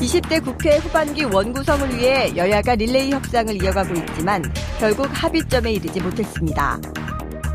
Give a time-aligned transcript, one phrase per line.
[0.00, 4.42] 20대 국회 후반기 원구성을 위해 여야가 릴레이 협상을 이어가고 있지만
[4.78, 6.78] 결국 합의점에 이르지 못했습니다.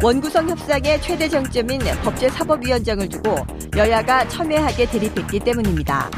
[0.02, 3.36] 원구성 협상의 최대 정점인 법제사법위원장을 두고
[3.78, 6.12] 여야가 첨예하게 대립했기 때문입니다.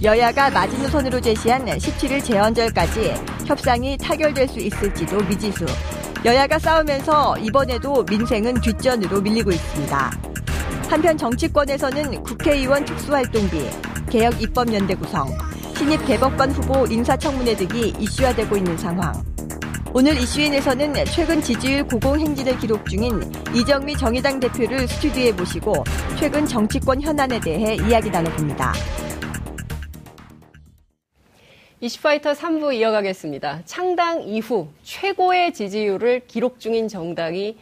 [0.00, 3.14] 여야가 마지노선으로 제시한 17일 재헌절까지
[3.46, 5.66] 협상이 타결될 수 있을지도 미지수.
[6.24, 10.10] 여야가 싸우면서 이번에도 민생은 뒷전으로 밀리고 있습니다.
[10.88, 13.68] 한편 정치권에서는 국회의원 특수활동비,
[14.10, 15.36] 개혁 입법연대 구성,
[15.76, 19.12] 신입 대법관 후보 인사청문회 등이 이슈화되고 있는 상황.
[19.92, 23.20] 오늘 이슈인에서는 최근 지지율 고공행진을 기록 중인
[23.54, 25.84] 이정미 정의당 대표를 스튜디오에 모시고
[26.18, 28.72] 최근 정치권 현안에 대해 이야기 나눠봅니다.
[31.80, 33.62] 이슈파이터 3부 이어가겠습니다.
[33.64, 37.58] 창당 이후 최고의 지지율을 기록 중인 정당이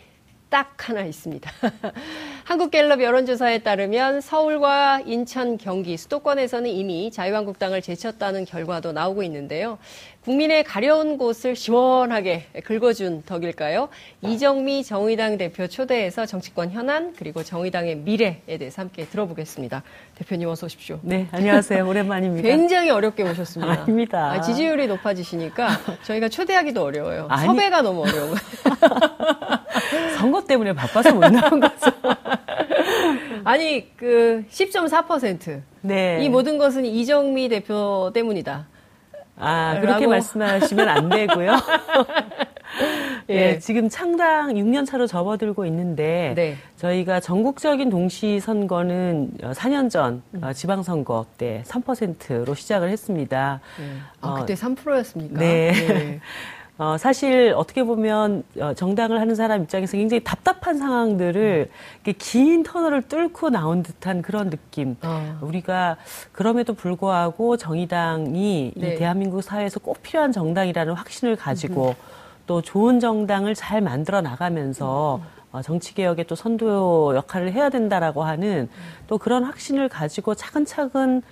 [0.50, 1.50] 딱 하나 있습니다.
[2.44, 9.78] 한국갤럽 여론조사에 따르면 서울과 인천, 경기, 수도권에서는 이미 자유한국당을 제쳤다는 결과도 나오고 있는데요.
[10.24, 13.88] 국민의 가려운 곳을 시원하게 긁어준 덕일까요?
[14.22, 19.82] 이정미 정의당 대표 초대해서 정치권 현안 그리고 정의당의 미래에 대해서 함께 들어보겠습니다.
[20.16, 21.00] 대표님 어서 오십시오.
[21.02, 21.88] 네, 안녕하세요.
[21.88, 22.48] 오랜만입니다.
[22.48, 23.82] 굉장히 어렵게 모셨습니다.
[23.82, 24.30] 아닙니다.
[24.32, 25.68] 아, 지지율이 높아지시니까
[26.04, 27.26] 저희가 초대하기도 어려워요.
[27.28, 28.34] 아니, 섭외가 너무 어려워요.
[30.18, 31.90] 선거 때문에 바빠서 못 나온 거죠.
[33.44, 35.62] 아니 그 10.4%.
[35.82, 36.18] 네.
[36.22, 38.66] 이 모든 것은 이정미 대표 때문이다.
[39.36, 40.10] 아, 그렇게 라고.
[40.10, 41.56] 말씀하시면 안 되고요.
[43.28, 43.34] 예.
[43.34, 46.56] 네, 지금 창당 6년 차로 접어들고 있는데 네.
[46.76, 50.44] 저희가 전국적인 동시 선거는 4년 전 음.
[50.44, 53.60] 어, 지방 선거 때 3%로 시작을 했습니다.
[53.78, 53.84] 네.
[54.20, 55.38] 아, 어, 그때 3%였습니까?
[55.38, 56.20] 네.
[56.78, 56.84] 네.
[56.84, 61.70] 어, 사실 어떻게 보면 어, 정당을 하는 사람 입장에서 굉장히 답답한 상황들을
[62.06, 62.12] 음.
[62.18, 64.96] 긴 터널을 뚫고 나온 듯한 그런 느낌.
[65.02, 65.38] 어.
[65.42, 65.96] 우리가
[66.32, 68.94] 그럼에도 불구하고 정의당이 네.
[68.94, 71.94] 이 대한민국 사회에서 꼭 필요한 정당이라는 확신을 가지고 음.
[72.46, 75.42] 또 좋은 정당을 잘 만들어 나가면서 음.
[75.52, 78.70] 어, 정치 개혁의 또 선도 역할을 해야 된다라고 하는
[79.06, 81.22] 또 그런 확신을 가지고 차근차근 어,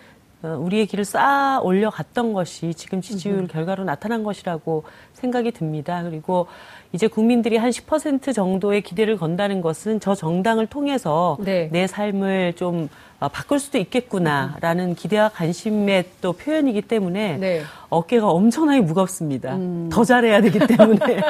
[0.43, 6.03] 우리의 길을 쌓아 올려갔던 것이 지금 지지율 결과로 나타난 것이라고 생각이 듭니다.
[6.03, 6.47] 그리고
[6.93, 11.69] 이제 국민들이 한 10% 정도의 기대를 건다는 것은 저 정당을 통해서 네.
[11.71, 12.89] 내 삶을 좀
[13.21, 17.63] 어, 바꿀 수도 있겠구나라는 기대와 관심의 또 표현이기 때문에 네.
[17.91, 19.57] 어깨가 엄청나게 무겁습니다.
[19.57, 19.91] 음.
[19.93, 21.21] 더 잘해야 되기 때문에.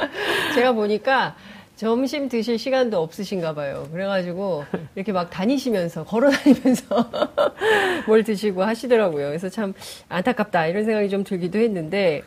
[0.54, 1.34] 제가 보니까
[1.76, 3.88] 점심 드실 시간도 없으신가 봐요.
[3.90, 4.64] 그래가지고
[4.94, 7.10] 이렇게 막 다니시면서 걸어 다니면서
[8.06, 9.28] 뭘 드시고 하시더라고요.
[9.28, 9.74] 그래서 참
[10.08, 12.22] 안타깝다 이런 생각이 좀 들기도 했는데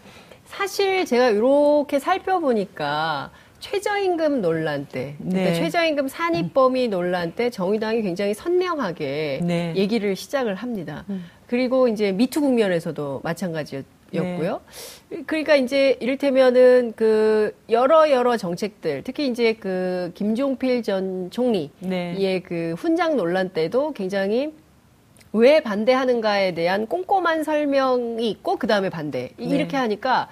[0.46, 5.54] 사실 제가 이렇게 살펴보니까 최저임금 논란 때, 그러니까 네.
[5.56, 9.74] 최저임금 산입 범위 논란 때 정의당이 굉장히 선명하게 네.
[9.76, 11.06] 얘기를 시작을 합니다.
[11.10, 11.26] 음.
[11.48, 13.97] 그리고 이제 미투 국면에서도 마찬가지였죠.
[14.14, 14.62] 였고요.
[15.10, 15.24] 네.
[15.26, 22.42] 그러니까 이제 이를테면은 그 여러 여러 정책들, 특히 이제 그 김종필 전 총리의 네.
[22.44, 24.54] 그 훈장 논란 때도 굉장히
[25.34, 29.46] 왜 반대하는가에 대한 꼼꼼한 설명이 있고 그 다음에 반대 네.
[29.46, 29.78] 이렇게 네.
[29.78, 30.30] 하니까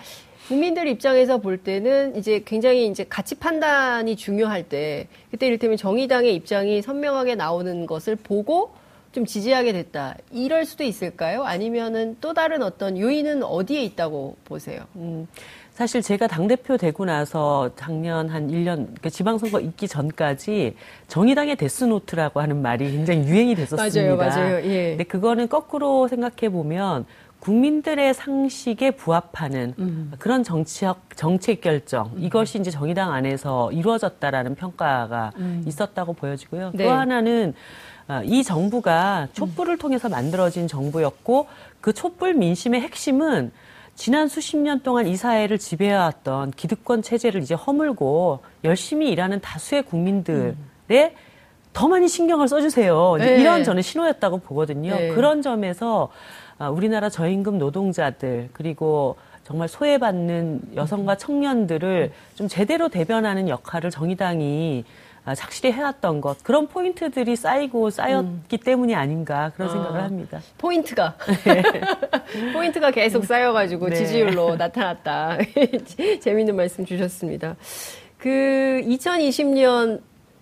[0.47, 6.81] 국민들 입장에서 볼 때는 이제 굉장히 이제 가치 판단이 중요할 때 그때 이를테면 정의당의 입장이
[6.81, 8.73] 선명하게 나오는 것을 보고
[9.15, 10.15] 좀 지지하게 됐다.
[10.29, 11.43] 이럴 수도 있을까요?
[11.43, 14.81] 아니면은 또 다른 어떤 요인은 어디에 있다고 보세요?
[14.97, 15.25] 음,
[15.71, 20.75] 사실 제가 당대표 되고 나서 작년 한 1년, 그러니까 지방선거 있기 전까지
[21.07, 24.15] 정의당의 데스노트라고 하는 말이 굉장히 유행이 됐었습니다.
[24.17, 24.65] 맞아요, 맞아요.
[24.65, 24.89] 예.
[24.89, 27.05] 근데 그거는 거꾸로 생각해 보면
[27.39, 30.11] 국민들의 상식에 부합하는 음.
[30.19, 32.23] 그런 정치적 정책 결정 음.
[32.23, 35.63] 이것이 이제 정의당 안에서 이루어졌다라는 평가가 음.
[35.65, 36.71] 있었다고 보여지고요.
[36.73, 36.83] 네.
[36.83, 41.47] 또 하나는 아, 이 정부가 촛불을 통해서 만들어진 정부였고
[41.81, 43.51] 그 촛불 민심의 핵심은
[43.95, 50.55] 지난 수십 년 동안 이 사회를 지배해왔던 기득권 체제를 이제 허물고 열심히 일하는 다수의 국민들의
[51.73, 53.15] 더 많이 신경을 써주세요.
[53.19, 53.41] 네.
[53.41, 54.95] 이런 저는 신호였다고 보거든요.
[54.95, 55.09] 네.
[55.09, 56.09] 그런 점에서
[56.57, 65.04] 아, 우리나라 저임금 노동자들 그리고 정말 소외받는 여성과 청년들을 좀 제대로 대변하는 역할을 정의당이 아,
[65.33, 68.63] 착실히 해왔던 것 그런 포인트들이 쌓이고 쌓였기 음.
[68.63, 70.39] 때문이 아닌가 그런 아, 생각을 합니다.
[70.57, 71.63] 포인트가 네.
[72.53, 73.95] 포인트가 계속 쌓여가지고 네.
[73.95, 75.37] 지지율로 나타났다.
[76.21, 77.55] 재미있는 말씀 주셨습니다.
[78.19, 80.01] 그 2020년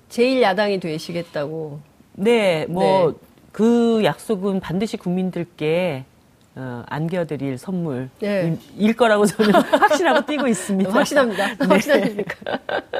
[0.09, 1.79] 제일 야당이 되시겠다고.
[2.15, 4.05] 네, 뭐 그 네.
[4.05, 6.05] 약속은 반드시 국민들께
[6.55, 8.57] 어, 안겨드릴 선물일 네.
[8.95, 10.91] 거라고 저는 확신하고 뛰고 있습니다.
[10.91, 11.47] 확신합니다.
[11.47, 11.65] 네.
[11.65, 12.59] 확신합니까?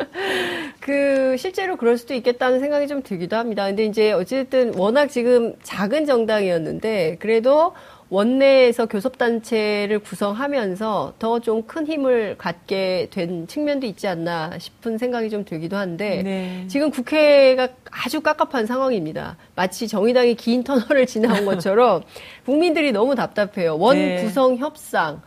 [0.80, 3.66] 그 실제로 그럴 수도 있겠다는 생각이 좀 들기도 합니다.
[3.68, 7.74] 근데 이제 어쨌든 워낙 지금 작은 정당이었는데 그래도
[8.14, 15.44] 원내에서 교섭단체를 구성하면서 더 좀 큰 힘을 갖게 된 측면도 있지 않나 싶은 생각이 좀
[15.46, 16.68] 들기도 한데 네.
[16.68, 19.38] 지금 국회가 아주 깝깝한 상황입니다.
[19.56, 22.04] 마치 정의당이 긴 터널을 지나온 것처럼
[22.46, 23.78] 국민들이 너무 답답해요.
[23.78, 24.22] 원 네.
[24.24, 25.22] 구성 협상.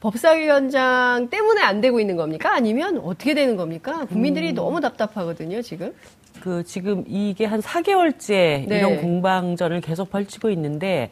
[0.00, 2.52] 법사위원장 때문에 안 되고 있는 겁니까?
[2.54, 4.04] 아니면 어떻게 되는 겁니까?
[4.06, 4.54] 국민들이 음.
[4.54, 5.92] 너무 답답하거든요, 지금.
[6.40, 8.78] 그 지금 이게 한 4개월째 네.
[8.78, 11.10] 이런 공방전을 계속 펼치고 있는데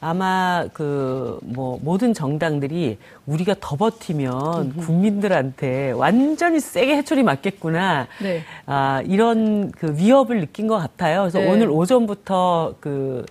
[0.00, 8.06] 아마 그 뭐 모든 정당들이 우리가 더 버티면 국민들한테 완전히 세게 해초리 맞겠구나.
[8.22, 8.42] 네.
[8.66, 11.20] 아, 이런 그 위협을 느낀 것 같아요.
[11.22, 11.50] 그래서 네.
[11.50, 13.24] 오늘 오전부터 그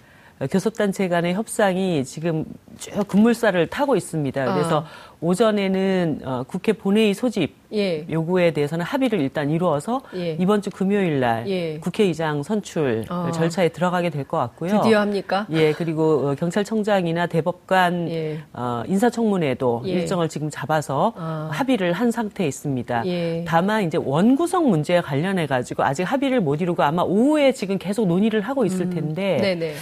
[0.47, 2.45] 교섭단체 간의 협상이 지금
[2.77, 4.53] 쭉 급물살을 타고 있습니다.
[4.53, 5.09] 그래서 아.
[5.21, 8.05] 오전에는 어, 국회 본회의 소집 예.
[8.09, 10.37] 요구에 대해서는 합의를 일단 이루어서 예.
[10.39, 11.77] 이번 주 금요일 날 예.
[11.79, 13.29] 국회의장 선출 아.
[13.33, 14.79] 절차에 들어가게 될 것 같고요.
[14.81, 15.45] 드디어 합니까?
[15.51, 18.39] 예, 그리고 어, 경찰청장이나 대법관 예.
[18.53, 19.91] 어, 인사청문회도 예.
[19.91, 21.49] 일정을 지금 잡아서 아.
[21.51, 23.05] 합의를 한 상태에 있습니다.
[23.07, 23.43] 예.
[23.45, 28.39] 다만 이제 원구성 문제에 관련해 가지고 아직 합의를 못 이루고 아마 오후에 지금 계속 논의를
[28.39, 28.89] 하고 있을 음.
[28.91, 29.55] 텐데.
[29.55, 29.73] 음.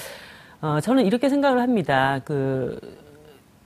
[0.61, 2.19] 어, 저는 이렇게 생각을 합니다.
[2.25, 2.79] 그,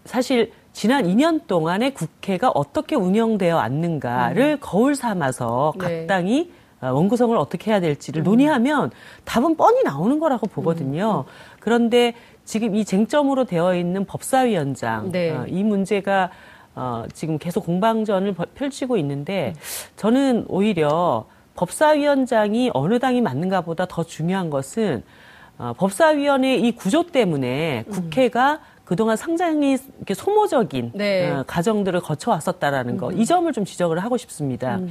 [0.05, 4.57] 사실 지난 2년 동안에 국회가 어떻게 운영되어 왔는가를 음.
[4.59, 6.07] 거울 삼아서 각 네.
[6.07, 6.51] 당이
[6.81, 8.23] 어, 원구성을 어떻게 해야 될지를 음.
[8.23, 8.91] 논의하면
[9.23, 11.25] 답은 뻔히 나오는 거라고 보거든요.
[11.27, 11.31] 음.
[11.59, 15.29] 그런데 지금 이 쟁점으로 되어 있는 법사위원장 네.
[15.31, 16.31] 어, 이 문제가
[16.73, 19.61] 어, 지금 계속 공방전을 펼치고 있는데 음.
[19.97, 25.03] 저는 오히려 법사위원장이 어느 당이 맞는가 보다 더 중요한 것은
[25.61, 27.91] 어, 법사위원회 이 구조 때문에 음.
[27.91, 28.71] 국회가 음.
[28.83, 31.29] 그동안 상당히 이렇게 소모적인 네.
[31.29, 33.17] 어, 과정들을 거쳐왔었다라는 거, 음.
[33.17, 34.77] 이 점을 좀 지적을 하고 싶습니다.
[34.77, 34.89] 음.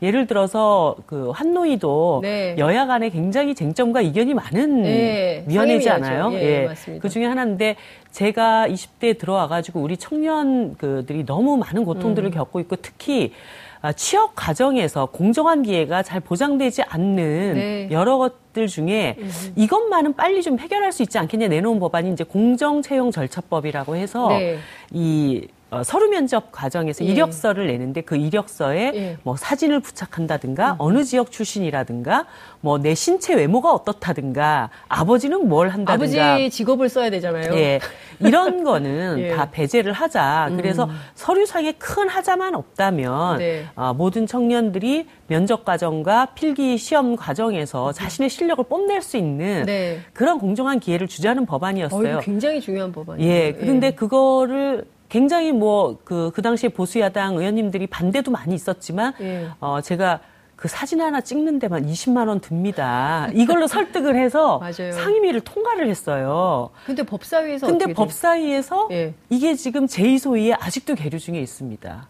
[0.00, 2.54] 예를 들어서 그 한노이도 네.
[2.56, 5.44] 여야 간에 굉장히 쟁점과 이견이 많은 네.
[5.48, 6.30] 위원회지 않아요?
[6.34, 6.98] 예, 예.
[6.98, 7.76] 그 중에 하나인데
[8.12, 12.32] 제가 20대에 들어와가지고 우리 청년들이 너무 많은 고통들을 음.
[12.32, 17.88] 겪고 있고 특히 아, 취업 과정에서 공정한 기회가 잘 보장되지 않는 네.
[17.90, 19.30] 여러 것들 중에 음.
[19.56, 24.58] 이것만은 빨리 좀 해결할 수 있지 않겠냐 내놓은 법안이 이제 공정 채용 절차법이라고 해서 네.
[24.92, 27.08] 이 어, 서류 면접 과정에서 예.
[27.08, 29.16] 이력서를 내는데 그 이력서에 예.
[29.22, 30.76] 뭐 사진을 부착한다든가 음.
[30.78, 32.26] 어느 지역 출신이라든가
[32.60, 37.54] 뭐 내 신체 외모가 어떻다든가 아버지는 뭘 한다든가 아버지 직업을 써야 되잖아요.
[37.54, 37.80] 예.
[38.20, 39.28] 이런 거는 예.
[39.28, 40.50] 다 배제를 하자.
[40.56, 40.90] 그래서 음.
[41.14, 43.64] 서류상에 큰 하자만 없다면 네.
[43.76, 47.92] 어, 모든 청년들이 면접 과정과 필기 시험 과정에서 음.
[47.92, 50.00] 자신의 실력을 뽐낼 수 있는 네.
[50.12, 52.16] 그런 공정한 기회를 주자는 법안이었어요.
[52.16, 53.30] 어, 굉장히 중요한 법안이에요.
[53.30, 53.52] 예.
[53.52, 53.90] 그런데 예.
[53.92, 54.84] 그거를
[55.16, 59.48] 굉장히 뭐 그 그 당시에 보수 야당 의원님들이 반대도 많이 있었지만 예.
[59.60, 60.20] 어 제가
[60.56, 63.28] 그 사진 하나 찍는 데만 20만 원 듭니다.
[63.34, 66.70] 이걸로 설득을 해서 상임위를 통과를 했어요.
[66.86, 69.12] 근데 법사위에서 근데 법사위에서 예.
[69.28, 72.08] 이게 지금 제2소위에 아직도 계류 중에 있습니다.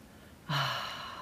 [0.49, 0.53] 아,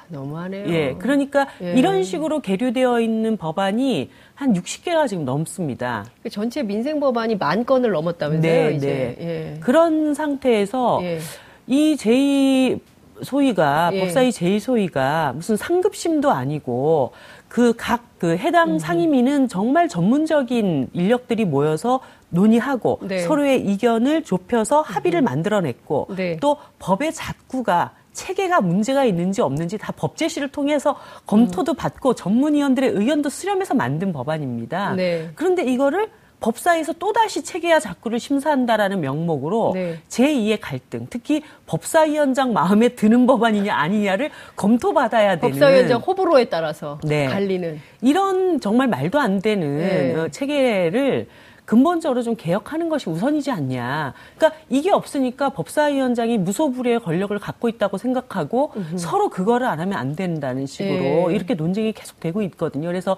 [0.08, 0.66] 너무하네요.
[0.68, 0.96] 예.
[0.98, 1.72] 그러니까 예.
[1.74, 6.04] 이런 식으로 계류되어 있는 법안이 한 60개가 지금 넘습니다.
[6.22, 9.16] 그 전체 민생 법안이 만 건을 넘었다면서요, 네, 이제.
[9.18, 9.26] 네.
[9.56, 9.60] 예.
[9.60, 11.20] 그런 상태에서 예.
[11.70, 12.80] 이 제2
[13.22, 14.00] 소위가 예.
[14.00, 17.12] 법사위 제2소위가 무슨 상급심도 아니고
[17.48, 18.78] 그 각그 그 해당 음.
[18.78, 22.00] 상임위는 정말 전문적인 인력들이 모여서
[22.30, 23.20] 논의하고 네.
[23.20, 25.24] 서로의 이견을 좁혀서 합의를 음.
[25.24, 26.36] 만들어냈고 네.
[26.40, 31.76] 또 법의 작구가 체계가 문제가 있는지 없는지 다 법제실을 통해서 검토도 음.
[31.76, 34.94] 받고 전문위원들의 의견도 수렴해서 만든 법안입니다.
[34.94, 35.30] 네.
[35.36, 39.98] 그런데 이거를 법사에서 또다시 체계와 작구를 심사한다라는 명목으로 네.
[40.08, 47.26] 제2의 갈등, 특히 법사위원장 마음에 드는 법안이냐 아니냐를 검토받아야 되는 법사위원장 호불호에 따라서 네.
[47.26, 50.14] 갈리는 이런 정말 말도 안 되는 네.
[50.14, 51.28] 어, 체계를
[51.70, 54.12] 근본적으로 좀 개혁하는 것이 우선이지 않냐.
[54.36, 58.98] 그러니까 이게 없으니까 법사위원장이 무소불위의 권력을 갖고 있다고 생각하고 음흠.
[58.98, 61.32] 서로 그거를 안 하면 안 된다는 식으로 네.
[61.32, 62.88] 이렇게 논쟁이 계속되고 있거든요.
[62.88, 63.16] 그래서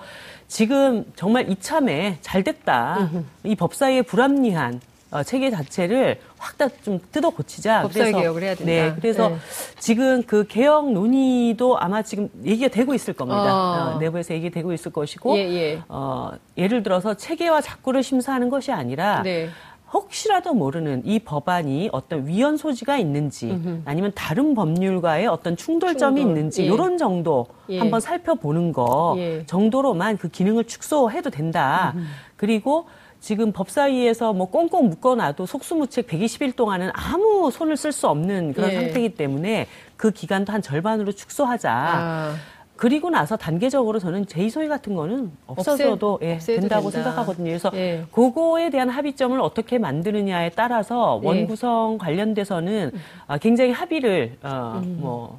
[0.48, 2.98] 지금 정말 이참에 잘 됐다.
[3.00, 3.24] 음흠.
[3.44, 4.82] 이 법사위의 불합리한
[5.12, 7.82] 어, 체계 자체를 확 다 좀 뜯어 고치자.
[7.82, 8.72] 법사위 그래서, 개혁을 해야 된다.
[8.72, 9.36] 네, 그래서 네.
[9.78, 13.54] 지금 그 개혁 논의도 아마 지금 얘기가 되고 있을 겁니다.
[13.54, 13.94] 어.
[13.94, 15.82] 어, 내부에서 얘기되고 있을 것이고, 예, 예.
[15.88, 19.22] 어, 예를 들어서 체계와 작구를 심사하는 것이 아니라.
[19.22, 19.48] 네.
[19.94, 23.82] 혹시라도 모르는 이 법안이 어떤 위헌 소지가 있는지 음흠.
[23.84, 26.30] 아니면 다른 법률과의 어떤 충돌점이 충돌.
[26.38, 26.66] 있는지 예.
[26.66, 27.78] 이런 정도 예.
[27.78, 29.44] 한번 살펴보는 거 예.
[29.44, 31.92] 정도로만 그 기능을 축소해도 된다.
[31.94, 32.04] 음흠.
[32.36, 32.86] 그리고
[33.22, 38.74] 지금 법사위에서 뭐 꽁꽁 묶어놔도 속수무책 120일 동안은 아무 손을 쓸 수 없는 그런 예.
[38.74, 41.72] 상태이기 때문에 그 기간도 한 절반으로 축소하자.
[41.72, 42.34] 아.
[42.74, 47.10] 그리고 나서 단계적으로 저는 제이소위 같은 거는 없어져도 예, 된다고 된다.
[47.10, 47.44] 생각하거든요.
[47.44, 48.04] 그래서 예.
[48.10, 51.26] 그거에 대한 합의점을 어떻게 만드느냐에 따라서 예.
[51.28, 53.38] 원구성 관련돼서는 음.
[53.40, 54.98] 굉장히 합의를 어, 음.
[55.00, 55.38] 뭐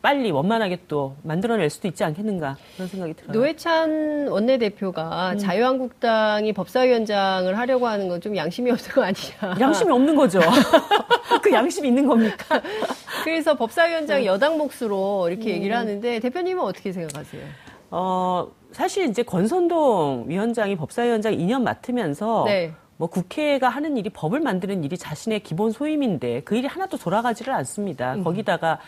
[0.00, 3.32] 빨리 원만하게 또 만들어낼 수도 있지 않겠는가 그런 생각이 들어요.
[3.32, 5.38] 노회찬 원내대표가 음.
[5.38, 9.60] 자유한국당이 법사위원장을 하려고 하는 건 좀 양심이 없는 거 아니냐.
[9.60, 10.40] 양심이 없는 거죠.
[11.42, 12.60] 그 양심이 있는 겁니까?
[13.24, 14.24] 그래서 법사위원장 음.
[14.24, 15.56] 여당 몫으로 이렇게 음.
[15.56, 17.42] 얘기를 하는데 대표님은 어떻게 생각하세요?
[17.90, 22.72] 어, 사실 이제 권선동 위원장이 법사위원장 2년 맡으면서 네.
[22.96, 28.14] 뭐 국회가 하는 일이 법을 만드는 일이 자신의 기본 소임인데 그 일이 하나도 돌아가지를 않습니다.
[28.14, 28.24] 음.
[28.24, 28.78] 거기다가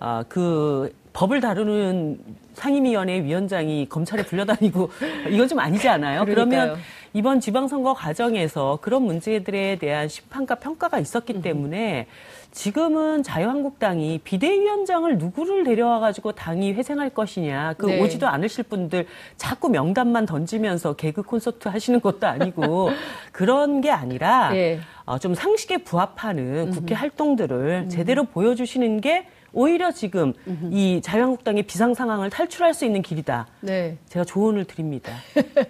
[0.00, 2.18] 아, 그 법을 다루는
[2.54, 4.90] 상임위원회 위원장이 검찰에 불려다니고
[5.30, 6.24] 이건 좀 아니지 않아요?
[6.24, 6.60] 그러니까요.
[6.60, 6.78] 그러면
[7.14, 11.42] 이번 지방선거 과정에서 그런 문제들에 대한 심판과 평가가 있었기 음.
[11.42, 12.06] 때문에
[12.50, 18.00] 지금은 자유한국당이 비대위원장을 누구를 데려와 가지고 당이 회생할 것이냐 그 네.
[18.00, 22.90] 오지도 않으실 분들 자꾸 명단만 던지면서 개그 콘서트 하시는 것도 아니고
[23.32, 24.80] 그런 게 아니라 네.
[25.04, 26.96] 어, 좀 상식에 부합하는 국회 음.
[26.96, 27.88] 활동들을 음.
[27.88, 30.70] 제대로 보여주시는 게 오히려 지금 음흠.
[30.72, 33.46] 이 자유한국당의 비상 상황을 탈출할 수 있는 길이다.
[33.60, 33.96] 네.
[34.08, 35.12] 제가 조언을 드립니다.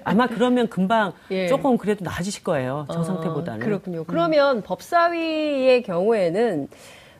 [0.05, 1.47] 아마 그러면 금방 예.
[1.47, 2.87] 조금 그래도 나아지실 거예요.
[2.93, 3.61] 저 아, 상태보다는.
[3.61, 4.01] 그렇군요.
[4.01, 4.05] 음.
[4.07, 6.69] 그러면 법사위의 경우에는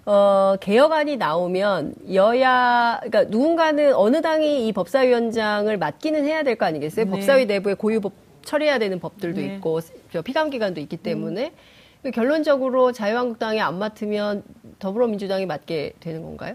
[0.07, 7.05] 어, 개혁안이 나오면 여야, 그러니까 누군가는 어느 당이 이 법사위원장을 맡기는 해야 될 거 아니겠어요?
[7.05, 7.11] 네.
[7.11, 8.13] 법사위 내부에 고유법
[8.43, 9.55] 처리해야 되는 법들도 네.
[9.57, 9.81] 있고
[10.25, 11.78] 피감기관도 있기 때문에 음.
[12.13, 14.43] 결론적으로 자유한국당이 안 맡으면
[14.79, 16.55] 더불어민주당이 맡게 되는 건가요?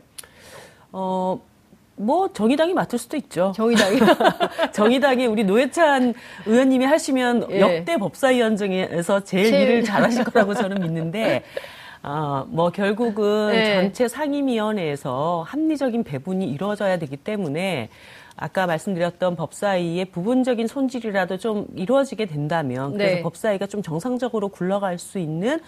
[0.92, 1.42] 어,
[1.96, 3.52] 뭐 정의당이 맡을 수도 있죠.
[3.56, 4.00] 정의당이
[4.74, 6.14] 정의당이 우리 노회찬
[6.46, 7.60] 의원님이 하시면 예.
[7.60, 11.44] 역대 법사위원 중에서 제일, 제일 일을 잘하실 거라고 저는 믿는데
[12.02, 13.76] 어, 뭐 결국은 네.
[13.76, 17.90] 전체 상임위원회에서 합리적인 배분이 이루어져야 되기 때문에
[18.36, 23.22] 아까 말씀드렸던 법사위의 부분적인 손질이라도 좀 이루어지게 된다면 그래서 네.
[23.22, 25.60] 법사위가 좀 정상적으로 굴러갈 수 있는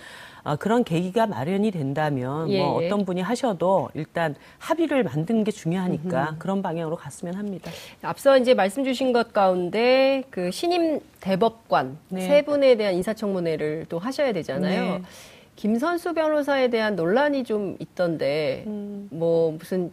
[0.44, 2.60] 어, 그런 계기가 마련이 된다면 뭐 예.
[2.62, 6.38] 뭐 어떤 분이 하셔도 일단 합의를 만드는 게 중요하니까 음흠.
[6.38, 7.72] 그런 방향으로 갔으면 합니다.
[8.04, 12.28] 앞서 이제 말씀 주신 것 가운데 그 신임 대법관 네.
[12.28, 14.84] 세 분에 대한 인사청문회를 또 하셔야 되잖아요.
[14.84, 15.02] 네.
[15.56, 19.08] 김선수 변호사에 대한 논란이 좀 있던데 음.
[19.10, 19.92] 뭐 무슨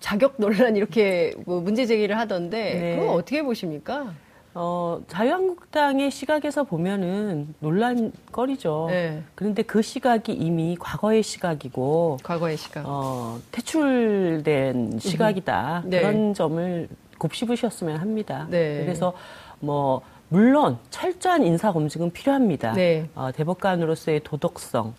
[0.00, 2.96] 자격 논란 이렇게 뭐 문제 제기를 하던데 네.
[2.96, 4.12] 그건 어떻게 보십니까?
[4.52, 8.86] 어, 자유한국당의 시각에서 보면은 논란거리죠.
[8.90, 9.22] 네.
[9.36, 12.82] 그런데 그 시각이 이미 과거의 시각이고, 과거의 시각.
[12.84, 15.84] 어, 퇴출된 시각이다.
[15.86, 16.00] 네.
[16.00, 16.88] 그런 점을
[17.18, 18.48] 곱씹으셨으면 합니다.
[18.50, 18.80] 네.
[18.80, 19.12] 그래서
[19.60, 22.72] 뭐, 물론 철저한 인사 검증은 필요합니다.
[22.72, 23.08] 네.
[23.14, 24.94] 어, 대법관으로서의 도덕성,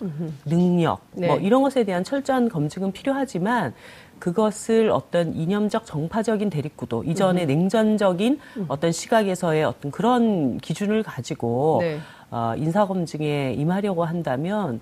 [0.46, 1.40] 능력, 뭐 네.
[1.42, 3.74] 이런 것에 대한 철저한 검증은 필요하지만
[4.22, 7.48] 그것을 어떤 이념적 정파적인 대립구도 이전의 음.
[7.48, 8.66] 냉전적인 음.
[8.68, 11.98] 어떤 시각에서의 어떤 그런 기준을 가지고 네.
[12.30, 14.80] 어, 인사검증에 임하려고 한다면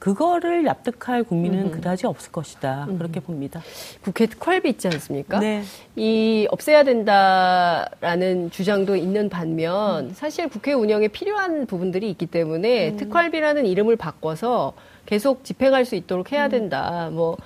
[0.00, 1.70] 그거를 납득할 국민은 음.
[1.70, 2.98] 그다지 없을 것이다 음.
[2.98, 3.62] 그렇게 봅니다.
[4.02, 5.38] 국회 특활비 있지 않습니까?
[5.38, 5.62] 네.
[5.94, 10.12] 이 없애야 된다라는 주장도 있는 반면 음.
[10.14, 12.96] 사실 국회 운영에 필요한 부분들이 있기 때문에 음.
[12.96, 14.72] 특활비라는 이름을 바꿔서
[15.06, 16.50] 계속 집행할 수 있도록 해야 음.
[16.50, 17.08] 된다.
[17.12, 17.36] 뭐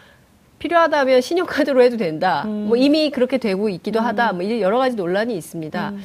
[0.59, 2.45] 필요하다면 신용카드로 해도 된다.
[2.47, 2.67] 음.
[2.69, 4.05] 뭐 이미 그렇게 되고 있기도 음.
[4.05, 4.33] 하다.
[4.35, 5.91] 뭐 여러 가지 논란이 있습니다.
[5.91, 6.03] 음.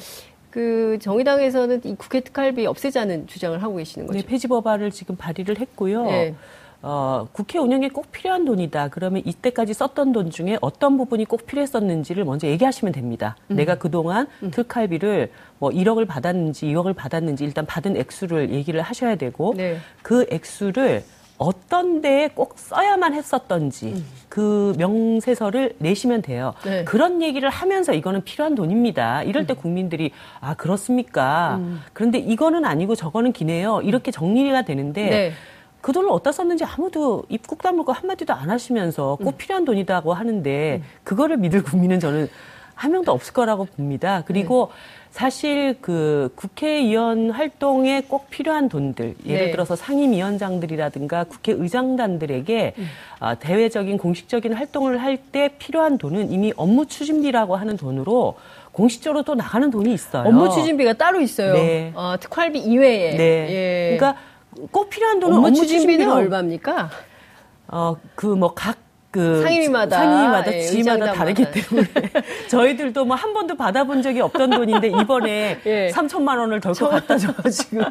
[0.50, 4.18] 그 정의당에서는 이 국회 특활비 없애자는 주장을 하고 계시는 거죠.
[4.18, 6.04] 네, 폐지 법안을 지금 발의를 했고요.
[6.06, 6.34] 네.
[6.82, 8.88] 어, 국회 운영에 꼭 필요한 돈이다.
[8.88, 13.36] 그러면 이때까지 썼던 돈 중에 어떤 부분이 꼭 필요했었는지를 먼저 얘기하시면 됩니다.
[13.50, 13.56] 음.
[13.56, 14.50] 내가 그동안 음.
[14.50, 19.76] 특활비를 뭐 1억을 받았는지 2억을 받았는지 일단 받은 액수를 얘기를 하셔야 되고 네.
[20.02, 21.04] 그 액수를
[21.40, 24.06] 어떤 데에 꼭 써야만 했었던지 음.
[24.28, 26.52] 그 명세서를 내시면 돼요.
[26.64, 26.84] 네.
[26.84, 29.22] 그런 얘기를 하면서 이거는 필요한 돈입니다.
[29.22, 29.56] 이럴 때 음.
[29.56, 31.56] 국민들이 아 그렇습니까?
[31.58, 31.80] 음.
[31.94, 33.80] 그런데 이거는 아니고 저거는 기네요.
[33.80, 35.32] 이렇게 정리가 되는데 네.
[35.80, 39.36] 그 돈을 어디다 썼는지 아무도 입국 다물고 한마디도 안 하시면서 꼭 음.
[39.38, 40.88] 필요한 돈이다고 하는데 음.
[41.04, 42.28] 그거를 믿을 국민은 저는
[42.74, 44.24] 한 명도 없을 거라고 봅니다.
[44.26, 44.99] 그리고 네.
[45.10, 49.50] 사실 그 국회의원 활동에 꼭 필요한 돈들, 예를 네.
[49.50, 52.86] 들어서 상임위원장들이라든가 국회의장단들에게 음.
[53.20, 58.36] 어, 대외적인 공식적인 활동을 할 때 필요한 돈은 이미 업무 추진비라고 하는 돈으로
[58.72, 60.26] 공식적으로 또 나가는 돈이 있어요.
[60.28, 61.52] 업무 추진비가 따로 있어요.
[61.52, 61.92] 네.
[61.94, 63.16] 어, 특활비 이외에.
[63.16, 63.22] 네.
[63.50, 63.96] 예.
[63.98, 64.20] 그러니까
[64.70, 66.90] 꼭 필요한 돈은 업무, 업무 추진비는 얼마입니까?
[67.68, 68.76] 어, 그 뭐 각
[69.10, 71.86] 그 상임위마다 상임위마다 예, 지마다 다르기 때문에
[72.48, 75.90] 저희들도 뭐 한 번도 받아본 적이 없던 돈인데 이번에 예.
[75.92, 77.82] 3천만 원을 덜컥 갖다 줘가지고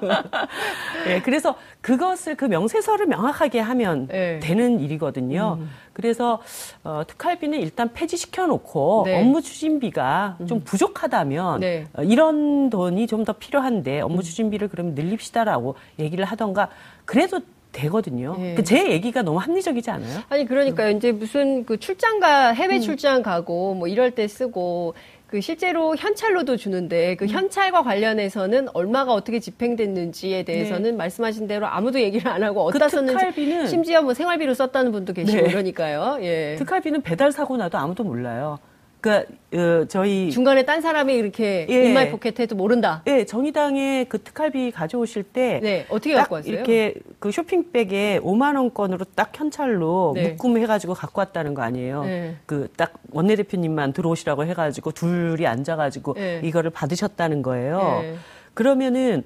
[1.07, 4.39] 예, 그래서 그것을 그 명세서를 명확하게 하면 예.
[4.41, 5.57] 되는 일이거든요.
[5.59, 5.69] 음.
[5.93, 6.41] 그래서
[6.83, 9.19] 어, 특활비는 일단 폐지시켜 놓고 네.
[9.19, 10.47] 업무 추진비가 음.
[10.47, 11.87] 좀 부족하다면 네.
[11.93, 14.21] 어, 이런 돈이 좀 더 필요한데 업무 음.
[14.21, 16.69] 추진비를 그러면 늘립시다라고 얘기를 하던가
[17.03, 18.35] 그래도 되거든요.
[18.39, 18.55] 예.
[18.55, 20.19] 그제 얘기가 너무 합리적이지 않아요?
[20.29, 20.95] 아니 그러니까요.
[20.95, 22.81] 이제 무슨 그 출장가 해외 음.
[22.81, 24.95] 출장 가고 뭐 이럴 때 쓰고
[25.27, 27.29] 그 실제로 현찰로도 주는데 그 음.
[27.29, 30.97] 현찰과 관련해서는 얼마가 어떻게 집행됐는지에 대해서는 네.
[30.97, 35.43] 말씀하신 대로 아무도 얘기를 안 하고 어디다 그 썼는지 심지어 뭐 생활비로 썼다는 분도 계시고
[35.43, 35.49] 네.
[35.49, 36.17] 그러니까요.
[36.21, 36.55] 예.
[36.57, 38.57] 특활비는 배달 사고 나도 아무도 몰라요.
[39.01, 43.01] 그러니까 어, 저희 중간에 딴 사람이 이렇게 예, in my pocket해도 모른다.
[43.07, 46.53] 예, 정의당에 그 특활비 가져오실 때 네, 어떻게 갖고 왔어요?
[46.53, 50.29] 이렇게 그 쇼핑백에 5만 원권으로 딱 현찰로 네.
[50.29, 52.03] 묶음해 가지고 갖고 왔다는 거 아니에요.
[52.03, 52.35] 네.
[52.45, 56.41] 그 딱 원내 대표님만 들어오시라고 해 가지고 둘이 앉아 가지고 네.
[56.43, 57.99] 이거를 받으셨다는 거예요.
[58.01, 58.15] 네.
[58.53, 59.23] 그러면은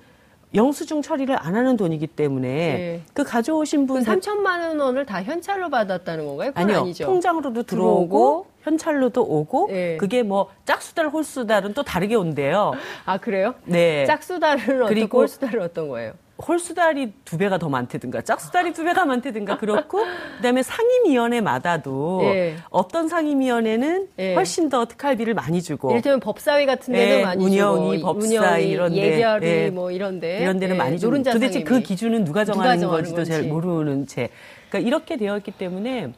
[0.56, 3.02] 영수증 처리를 안 하는 돈이기 때문에 네.
[3.14, 6.52] 그 가져오신 분 3천만 원을 다 현찰로 받았다는 건가요?
[6.54, 6.82] 아니요.
[6.82, 7.06] 아니죠.
[7.06, 9.98] 통장으로도 들어오고, 들어오고 현찰로도 오고 네.
[9.98, 12.74] 그게 뭐 짝수달 홀수달은 또 다르게 온대요.
[13.06, 13.56] 아 그래요?
[13.66, 14.06] 네.
[14.06, 16.14] 짝수달은 어떻고 홀수달은 어떤 거예요?
[16.46, 20.04] 홀수달이 두 배가 더 많다든가 짝수달이 두 배가 많다든가 그렇고
[20.38, 22.56] 그다음에 상임위원회마다도 예.
[22.70, 24.34] 어떤 상임위원회는 예.
[24.34, 27.24] 훨씬 더 특활비를 많이 주고 이를테면 법사위 같은 데는 예.
[27.24, 29.70] 많이 운영위, 주고 법사위 이런 데 예결위 예.
[29.70, 30.78] 뭐 이런 데 이런 데는 예.
[30.78, 31.64] 많이 주고 도대체 상임위.
[31.64, 34.30] 그 기준은 누가 정하는 누가 건지도 잘 모르는 채
[34.70, 36.14] 그러니까 이렇게 되어 있기 때문에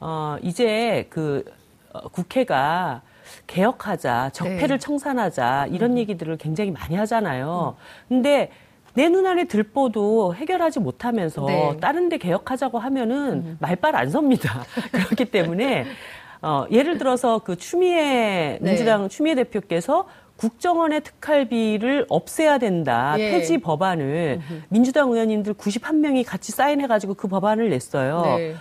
[0.00, 1.44] 어 이제 그
[1.92, 3.02] 어, 국회가
[3.46, 4.78] 개혁하자, 적폐를 네.
[4.78, 5.98] 청산하자 이런 음.
[5.98, 7.76] 얘기들을 굉장히 많이 하잖아요.
[7.76, 8.08] 음.
[8.08, 8.50] 근데
[8.94, 11.76] 내 눈안에 들보도 해결하지 못하면서 네.
[11.80, 13.56] 다른 데 개혁하자고 하면은 음.
[13.60, 14.64] 말빨 안 섭니다.
[14.90, 15.86] 그렇기 때문에
[16.42, 18.70] 어, 예를 들어서 그 추미애 네.
[18.70, 23.14] 민주당 추미애 대표께서 국정원의 특활비를 없애야 된다.
[23.18, 23.30] 예.
[23.30, 24.62] 폐지 법안을 음흠.
[24.70, 28.22] 민주당 의원님들 91명이 같이 사인해 가지고 그 법안을 냈어요.
[28.22, 28.54] 네.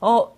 [0.00, 0.32] 어,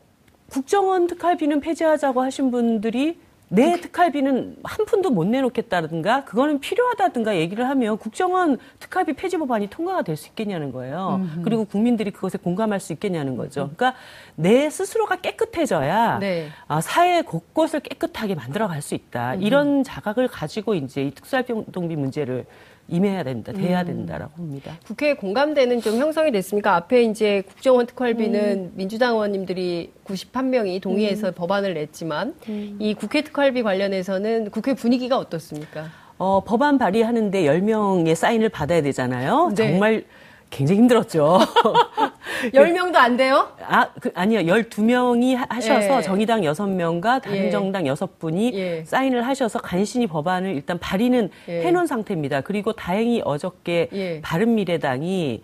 [0.53, 3.19] 국정원 특활비는 폐지하자고 하신 분들이
[3.49, 10.03] 내 특활비는 한 푼도 못 내놓겠다든가 그거는 필요하다든가 얘기를 하면 국정원 특활비 폐지 법안이 통과가
[10.03, 11.21] 될 수 있겠냐는 거예요.
[11.21, 11.43] 음흠.
[11.43, 13.71] 그리고 국민들이 그것에 공감할 수 있겠냐는 거죠.
[13.75, 13.95] 그러니까
[14.37, 16.49] 내 스스로가 깨끗해져야 네.
[16.69, 19.35] 아, 사회 곳곳을 깨끗하게 만들어갈 수 있다.
[19.35, 19.43] 음흠.
[19.43, 22.45] 이런 자각을 가지고 이제 이 특수활동비 문제를
[22.88, 23.87] 임해야 된다, 돼야 음.
[23.87, 24.79] 된다라고 봅니다.
[24.87, 26.75] 국회에 공감대는 좀 형성이 됐습니까?
[26.77, 28.73] 앞에 이제 국정원 특활비는 음.
[28.75, 31.33] 민주당 의원님들이 91명이 동의해서 음.
[31.35, 32.77] 법안을 냈지만 음.
[32.81, 35.87] 이 국회 특활비 관련해서는 국회 분위기가 어떻습니까?
[36.18, 39.53] 어, 법안 발의하는데 10명의 사인을 받아야 되잖아요.
[39.57, 39.71] 네.
[39.71, 40.05] 정말
[40.53, 41.38] 굉장히 힘들었죠.
[42.53, 43.49] 10명도 안 돼요?
[43.67, 44.41] 아, 그, 아니요.
[44.41, 46.03] 12명이 하셔서 예.
[46.03, 47.51] 정의당 6명과 다른 예.
[47.51, 48.85] 정당 6분이 예.
[48.85, 51.62] 사인을 하셔서 간신히 법안을 일단 발의는 예.
[51.62, 52.43] 해놓은 상태입니다.
[52.43, 54.21] 그리고 다행히 어저께 예.
[54.21, 55.43] 바른미래당이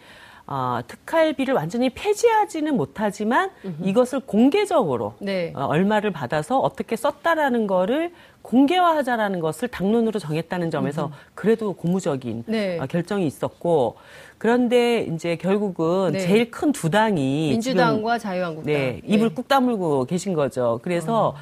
[0.51, 3.87] 어, 특활비를 완전히 폐지하지는 못하지만 음흠.
[3.87, 5.53] 이것을 공개적으로 네.
[5.55, 11.15] 어, 얼마를 받아서 어떻게 썼다라는 거를 공개화하자라는 것을 당론으로 정했다는 점에서 음흠.
[11.35, 12.79] 그래도 고무적인 네.
[12.79, 13.97] 어, 결정이 있었고
[14.39, 16.21] 그런데 이제 결국은 네.
[16.21, 19.35] 제일 큰 두 당이 민주당과 자유한국당 네, 입을 네.
[19.35, 20.79] 꾹 다물고 계신 거죠.
[20.83, 21.35] 그래서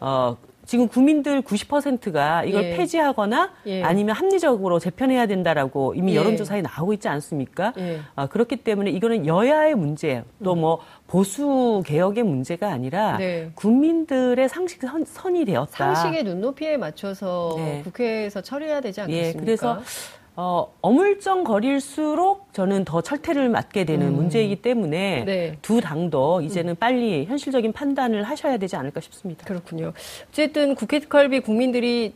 [0.00, 0.36] 어, 어
[0.70, 2.76] 지금 국민들 90%가 이걸 예.
[2.76, 3.82] 폐지하거나 예.
[3.82, 6.16] 아니면 합리적으로 재편해야 된다라고 이미 예.
[6.16, 7.72] 여론조사에 나오고 있지 않습니까?
[7.78, 8.00] 예.
[8.14, 10.80] 아, 그렇기 때문에 이거는 여야의 문제 또뭐 음.
[11.10, 13.50] 보수 개혁의 문제가 아니라 네.
[13.56, 15.94] 국민들의 상식 선, 이 되었다.
[15.94, 17.80] 상식의 눈높이에 맞춰서 네.
[17.82, 19.40] 국회에서 처리해야 되지 예, 않겠습니까?
[19.40, 19.82] 예, 그래서
[20.36, 24.14] 어, 어물쩡거릴수록 저는 더 철퇴를 맞게 되는 음.
[24.14, 25.58] 문제이기 때문에 네.
[25.62, 26.76] 두 당도 이제는 음.
[26.76, 29.44] 빨리 현실적인 판단을 하셔야 되지 않을까 싶습니다.
[29.44, 29.92] 그렇군요.
[30.28, 32.14] 어쨌든 국회 특활비 국민들이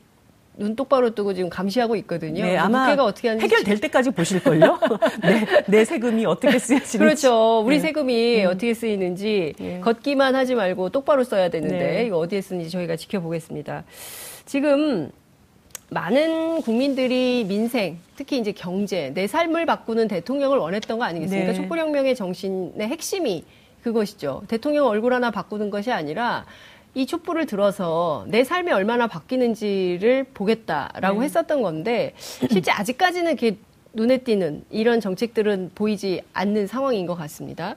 [0.57, 2.45] 눈 똑바로 뜨고 지금 감시하고 있거든요.
[2.45, 4.79] 네, 아마 국회가 어떻게 하는지 해결될 때까지 보실걸요.
[5.23, 6.99] 네, 내 세금이 어떻게 쓰여지는지.
[6.99, 7.61] 그렇죠.
[7.61, 7.83] 우리 네.
[7.83, 8.51] 세금이 음.
[8.51, 9.81] 어떻게 쓰이는지 네.
[9.81, 12.07] 걷기만 하지 말고 똑바로 써야 되는데 네.
[12.07, 13.85] 이거 어디에 쓰는지 저희가 지켜보겠습니다.
[14.47, 15.11] 지금
[15.91, 21.53] 많은 국민들이 민생, 특히 이제 경제, 내 삶을 바꾸는 대통령을 원했던 거 아니겠습니까?
[21.53, 21.55] 네.
[21.55, 23.45] 촛불혁명의 정신의 핵심이
[23.83, 24.43] 그것이죠.
[24.49, 26.47] 대통령 얼굴 하나 바꾸는 것이 아니라
[26.95, 31.25] 이 촛불을 들어서 내 삶이 얼마나 바뀌는지를 보겠다라고 네.
[31.27, 33.57] 했었던 건데 실제 아직까지는 이렇게
[33.93, 37.77] 눈에 띄는 이런 정책들은 보이지 않는 상황인 것 같습니다.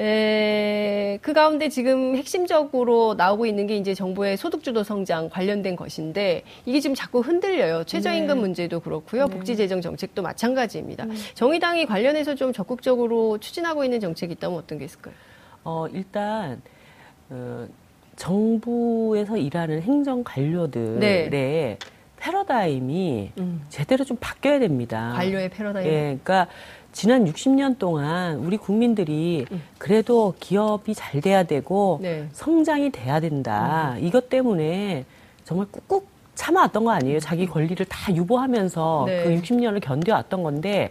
[0.00, 6.78] 에, 그 가운데 지금 핵심적으로 나오고 있는 게 이제 정부의 소득주도 성장 관련된 것인데 이게
[6.78, 7.82] 지금 자꾸 흔들려요.
[7.82, 8.40] 최저임금 네.
[8.40, 9.26] 문제도 그렇고요.
[9.26, 9.34] 네.
[9.34, 11.04] 복지재정 정책도 마찬가지입니다.
[11.04, 11.16] 음.
[11.34, 15.14] 정의당이 관련해서 좀 적극적으로 추진하고 있는 정책이 있다면 어떤 게 있을까요?
[15.64, 16.62] 어, 일단
[17.30, 17.66] 어,
[18.18, 21.78] 정부에서 일하는 행정 관료들의 네.
[22.16, 23.62] 패러다임이 음.
[23.68, 25.12] 제대로 좀 바뀌어야 됩니다.
[25.14, 25.86] 관료의 패러다임.
[25.86, 26.48] 예, 그러니까
[26.92, 29.62] 지난 60년 동안 우리 국민들이 음.
[29.78, 32.28] 그래도 기업이 잘 돼야 되고 네.
[32.32, 33.94] 성장이 돼야 된다.
[33.96, 34.04] 음.
[34.04, 35.04] 이것 때문에
[35.44, 37.20] 정말 꾹꾹 참아왔던 거 아니에요.
[37.20, 39.24] 자기 권리를 다 유보하면서 네.
[39.24, 40.90] 그 60년을 견뎌왔던 건데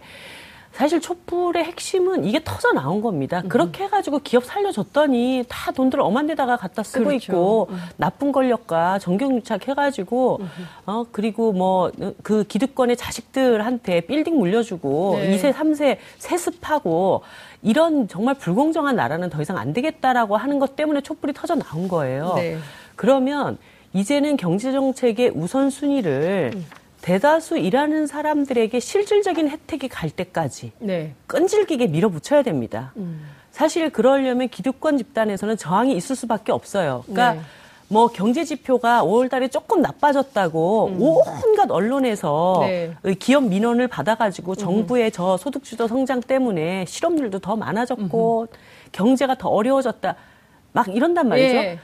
[0.72, 3.40] 사실 촛불의 핵심은 이게 터져 나온 겁니다.
[3.44, 3.48] 음.
[3.48, 7.32] 그렇게 해가지고 기업 살려줬더니 다 돈들 엄한 데다가 갖다 쓰고 그렇죠.
[7.32, 7.78] 있고 음.
[7.96, 10.48] 나쁜 권력과 정경유착 해가지고 음.
[10.86, 11.90] 어 그리고 뭐
[12.22, 15.36] 그 기득권의 자식들한테 빌딩 물려주고 네.
[15.36, 17.22] 2세 3세 세습하고
[17.62, 22.34] 이런 정말 불공정한 나라는 더 이상 안 되겠다라고 하는 것 때문에 촛불이 터져 나온 거예요.
[22.36, 22.58] 네.
[22.96, 23.58] 그러면
[23.94, 26.66] 이제는 경제 정책의 우선 순위를 음.
[27.00, 31.14] 대다수 일하는 사람들에게 실질적인 혜택이 갈 때까지 네.
[31.26, 32.92] 끈질기게 밀어붙여야 됩니다.
[32.96, 33.24] 음.
[33.50, 37.02] 사실 그러려면 기득권 집단에서는 저항이 있을 수밖에 없어요.
[37.06, 37.40] 그러니까 네.
[37.88, 40.98] 뭐 경제 지표가 5월 달에 조금 나빠졌다고 음.
[41.00, 42.94] 온갖 언론에서 네.
[43.18, 44.56] 기업 민원을 받아가지고 음.
[44.56, 48.46] 정부의 저 소득주도 성장 때문에 실업률도 더 많아졌고 음.
[48.92, 50.14] 경제가 더 어려워졌다.
[50.72, 51.56] 막 이런단 말이죠.
[51.56, 51.78] 예.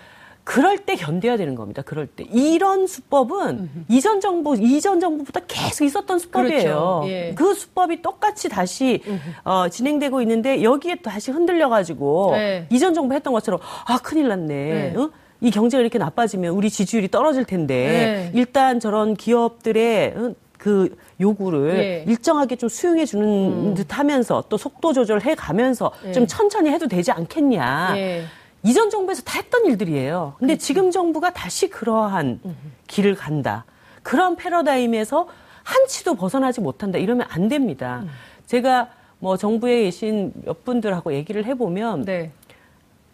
[0.44, 1.83] 그럴 때 견뎌야 되는 겁니다.
[1.83, 2.24] 그럴 때.
[2.30, 3.68] 이런 수법은 음흠.
[3.88, 6.62] 이전 정부, 이전 정부부터 계속 있었던 수법이에요.
[6.62, 7.02] 그렇죠.
[7.07, 7.35] 예.
[7.35, 9.02] 그 수법이 똑같이 다시
[9.42, 12.66] 어, 진행되고 있는데 여기에 다시 흔들려 가지고 네.
[12.70, 14.92] 이전 정부 했던 것처럼 아, 큰일 났네.
[14.92, 14.94] 네.
[14.96, 15.11] 어?
[15.40, 18.38] 이 경제가 이렇게 나빠지면 우리 지지율이 떨어질 텐데 네.
[18.38, 22.04] 일단 저런 기업들의 어, 그 요구를 예.
[22.07, 23.74] 일정하게 좀 수용해 주는 음.
[23.74, 26.12] 듯 하면서 또 속도 조절해 가면서 예.
[26.12, 27.94] 좀 천천히 해도 되지 않겠냐.
[27.96, 28.24] 예.
[28.64, 30.35] 이전 정부에서 다 했던 일들이에요.
[30.38, 30.66] 근데 그렇죠.
[30.66, 32.40] 지금 정부가 다시 그러한
[32.87, 33.64] 길을 간다.
[34.03, 35.29] 그런 패러다임에서
[35.62, 36.98] 한치도 벗어나지 못한다.
[36.98, 38.00] 이러면 안 됩니다.
[38.03, 38.11] 음.
[38.46, 42.33] 제가 뭐 정부에 계신 몇 분들하고 얘기를 해보면 네.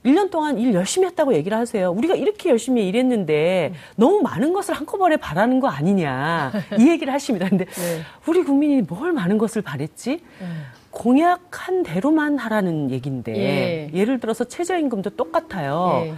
[0.05, 1.91] 1년 동안 일 열심히 했다고 얘기를 하세요.
[1.91, 3.79] 우리가 이렇게 열심히 일했는데 음.
[3.97, 6.53] 너무 많은 것을 한꺼번에 바라는 거 아니냐.
[6.79, 7.49] 이 얘기를 하십니다.
[7.49, 8.01] 근데 네.
[8.27, 10.23] 우리 국민이 뭘 많은 것을 바랬지?
[10.41, 10.63] 음.
[10.91, 14.05] 공약한 대로만 하라는 얘기인데 예.
[14.05, 16.03] 를 들어서 최저임금도 똑같아요.
[16.07, 16.15] 예.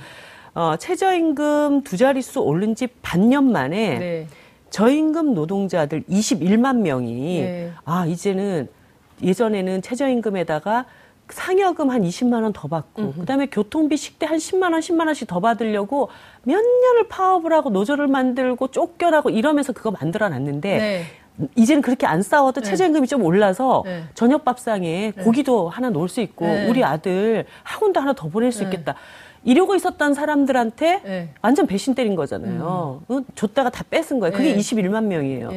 [0.54, 4.26] 어, 최저임금 두 자릿수 오른 지 반년 만에 네.
[4.70, 7.70] 저임금 노동자들 21만 명이 네.
[7.84, 8.68] 아 이제는
[9.22, 10.86] 예전에는 최저임금에다가
[11.28, 13.20] 상여금 한 20만 원 더 받고 음흠.
[13.20, 16.08] 그다음에 교통비 식대 한 10만 원, 10만 원씩 더 받으려고
[16.42, 21.02] 몇 년을 파업을 하고 노조를 만들고 쫓겨나고 이러면서 그거 만들어 놨는데 네.
[21.54, 22.68] 이제는 그렇게 안 싸워도 네.
[22.68, 24.04] 최저임금이 좀 올라서 네.
[24.14, 25.22] 저녁 밥상에 네.
[25.22, 26.68] 고기도 하나 놓을 수 있고 네.
[26.68, 28.64] 우리 아들 학원도 하나 더 보낼 수 네.
[28.66, 28.94] 있겠다.
[29.44, 31.28] 이러고 있었던 사람들한테 네.
[31.42, 33.02] 완전 배신 때린 거잖아요.
[33.10, 33.24] 음.
[33.34, 34.32] 줬다가 다 뺏은 거예요.
[34.36, 35.50] 그게 21만 명이에요.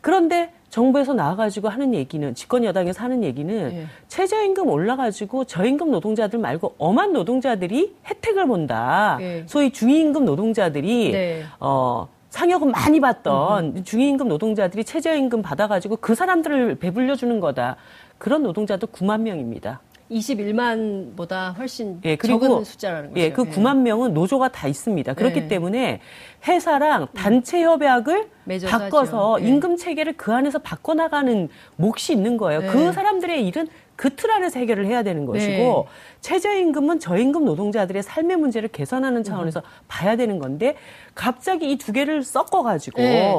[0.00, 7.12] 그런데 정부에서 나와가지고 하는 얘기는 집권 여당에서 하는 얘기는 최저임금 올라가지고 저임금 노동자들 말고 엄한
[7.12, 9.18] 노동자들이 혜택을 본다.
[9.46, 13.84] 소위 중위임금 노동자들이 어 상여금 많이 받던 음.
[13.84, 17.76] 중위임금 노동자들이 최저임금 받아가지고 그 사람들을 배불려 주는 거다.
[18.18, 19.80] 그런 노동자도 9만 명입니다.
[20.10, 23.20] 21만보다 훨씬 예, 그리고, 적은 숫자라는 거죠.
[23.20, 25.14] 예, 그 9만 명은 노조가 다 있습니다.
[25.14, 25.48] 그렇기 네.
[25.48, 26.00] 때문에
[26.46, 27.06] 회사랑 음.
[27.14, 28.28] 단체 협약을
[28.68, 29.48] 바꿔서 네.
[29.48, 32.62] 임금 체계를 그 안에서 바꿔 나가는 몫이 있는 거예요.
[32.62, 32.66] 네.
[32.66, 35.84] 그 사람들의 일은 그 틀 안에서 해결을 해야 되는 것이고 네.
[36.20, 39.64] 최저임금은 저임금 노동자들의 삶의 문제를 개선하는 차원에서 음.
[39.88, 40.76] 봐야 되는 건데
[41.14, 43.34] 갑자기 이 두 개를 섞어가지고 네.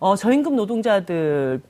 [0.00, 1.60] 어, 저임금 노동자들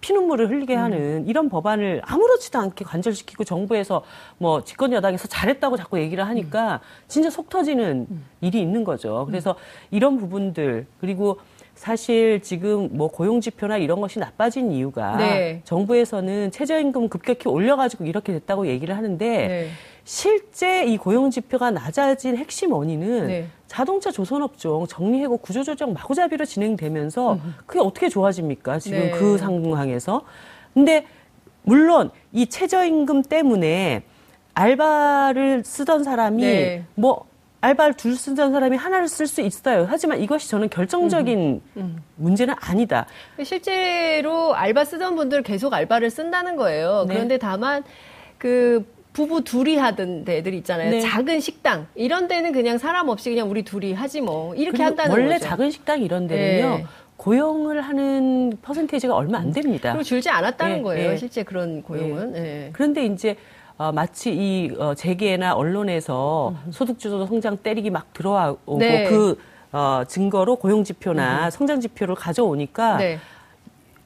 [0.00, 0.80] 피눈물을 흘리게 음.
[0.80, 4.02] 하는 이런 법안을 아무렇지도 않게 관절시키고 정부에서
[4.38, 7.04] 뭐 집권 여당에서 잘했다고 자꾸 얘기를 하니까 음.
[7.08, 8.24] 진짜 속 터지는 음.
[8.40, 9.26] 일이 있는 거죠.
[9.26, 9.56] 그래서
[9.90, 11.38] 이런 부분들 그리고
[11.80, 15.62] 사실 지금 뭐 고용 지표나 이런 것이 나빠진 이유가 네.
[15.64, 19.68] 정부에서는 최저임금 급격히 올려가지고 이렇게 됐다고 얘기를 하는데 네.
[20.04, 23.46] 실제 이 고용 지표가 낮아진 핵심 원인은 네.
[23.66, 28.78] 자동차 조선업종 정리해고 구조조정 마구잡이로 진행되면서 그게 어떻게 좋아집니까?
[28.78, 29.10] 지금 네.
[29.12, 30.20] 그 상황에서.
[30.74, 31.06] 근데
[31.62, 34.02] 물론 이 최저임금 때문에
[34.52, 36.84] 알바를 쓰던 사람이 네.
[36.94, 37.29] 뭐
[37.60, 39.86] 알바를 둘 쓰던 사람이 하나를 쓸 수 있어요.
[39.88, 42.02] 하지만 이것이 저는 결정적인 음, 음.
[42.16, 43.06] 문제는 아니다.
[43.42, 47.04] 실제로 알바 쓰던 분들 계속 알바를 쓴다는 거예요.
[47.06, 47.14] 네.
[47.14, 47.84] 그런데 다만
[48.38, 50.90] 그 부부 둘이 하던 데들 있잖아요.
[50.90, 51.00] 네.
[51.00, 55.34] 작은 식당 이런 데는 그냥 사람 없이 그냥 우리 둘이 하지 뭐 이렇게 한다는 원래
[55.34, 55.46] 거죠.
[55.46, 56.76] 작은 식당 이런 데는요.
[56.78, 56.86] 네.
[57.16, 59.92] 고용을 하는 퍼센테이지가 얼마 안 됩니다.
[59.92, 61.10] 그리고 줄지 않았다는 네, 거예요.
[61.10, 61.16] 네.
[61.18, 62.32] 실제 그런 고용은.
[62.32, 62.40] 네.
[62.40, 62.70] 네.
[62.72, 63.36] 그런데 이제
[63.80, 66.70] 어, 마치 이 어, 재계나 언론에서 음.
[66.70, 69.04] 소득주도 성장 때리기 막 들어오고 네.
[69.04, 69.38] 그
[69.72, 71.50] 어, 증거로 고용 지표나 음.
[71.50, 73.18] 성장 지표를 가져오니까 네.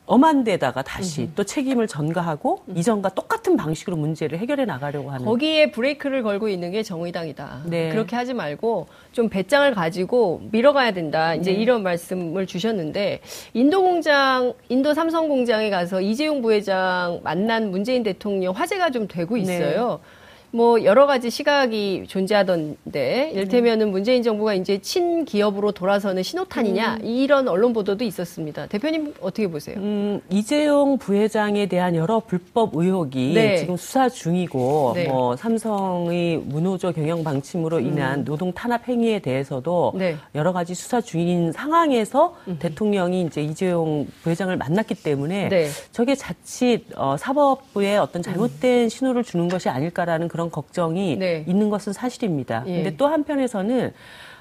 [0.06, 1.32] 엄한 데다가 다시 음.
[1.34, 2.76] 또 책임을 전가하고 음.
[2.76, 7.62] 이전과 똑같은 방식으로 문제를 해결해 나가려고 하는 거기에 브레이크를 걸고 있는 게 정의당이다.
[7.66, 7.88] 네.
[7.88, 11.34] 그렇게 하지 말고 좀 배짱을 가지고 밀어가야 된다.
[11.34, 11.58] 이제 네.
[11.58, 13.20] 이런 말씀을 주셨는데
[13.54, 19.42] 인도 공장, 인도 삼성 공장에 가서 이재용 부회장 만난 문재인 대통령 화제가 좀 되고 네.
[19.42, 20.00] 있어요.
[20.02, 20.23] 네.
[20.54, 27.04] 뭐 여러 가지 시각이 존재하던데 일테면은 문재인 정부가 이제 친기업으로 돌아서는 신호탄이냐 음.
[27.04, 28.66] 이런 언론 보도도 있었습니다.
[28.68, 29.74] 대표님 어떻게 보세요?
[29.78, 33.56] 음, 이재용 부회장에 대한 여러 불법 의혹이 네.
[33.56, 35.08] 지금 수사 중이고 네.
[35.08, 37.86] 뭐 삼성의 무노조 경영 방침으로 음.
[37.86, 38.24] 인한 음.
[38.24, 40.14] 노동 탄압 행위에 대해서도 네.
[40.36, 42.58] 여러 가지 수사 중인 상황에서 음.
[42.60, 45.66] 대통령이 이제 이재용 부회장을 만났기 때문에 네.
[45.90, 51.44] 저게 자칫 어, 사법부에 어떤 잘못된 신호를 주는 것이 아닐까라는 그런 그런 걱정이 네.
[51.46, 52.64] 있는 것은 사실입니다.
[52.66, 52.74] 예.
[52.76, 53.92] 근데 또 한편에서는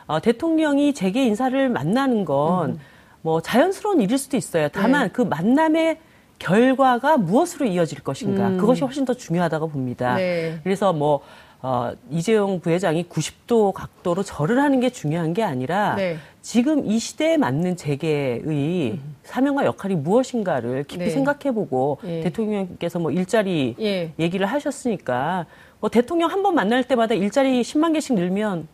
[0.07, 3.41] 어, 대통령이 재계 인사를 만나는 건뭐 음.
[3.41, 4.67] 자연스러운 일일 수도 있어요.
[4.69, 5.09] 다만 네.
[5.13, 5.99] 그 만남의
[6.39, 8.57] 결과가 무엇으로 이어질 것인가 음.
[8.57, 10.15] 그것이 훨씬 더 중요하다고 봅니다.
[10.15, 10.59] 네.
[10.63, 11.21] 그래서 뭐
[11.61, 16.17] 어, 이재용 부회장이 90도 각도로 절을 하는 게 중요한 게 아니라 네.
[16.47, 19.15] 지금 이 시대에 맞는 재계의 음.
[19.23, 21.09] 사명과 역할이 무엇인가를 깊이 네.
[21.09, 22.19] 생각해보고 예.
[22.19, 24.11] 대통령께서 뭐 일자리 예.
[24.19, 25.45] 얘기를 하셨으니까
[25.79, 28.67] 뭐 대통령 한 번 만날 때마다 일자리 10만 개씩 늘면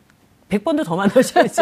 [0.50, 1.62] 100번도 더 만나셔야죠.